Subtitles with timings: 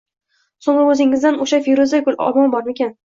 [0.67, 2.97] So‘ngra o‘zingizdan: «O‘sha feruza gul omon bormikan?